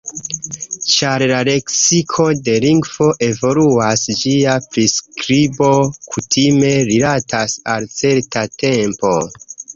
[0.91, 5.69] Ĉar la leksiko de lingvo evoluas, ĝia priskribo
[6.09, 9.15] kutime rilatas al certa tempo.